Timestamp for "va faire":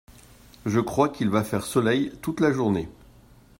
1.29-1.63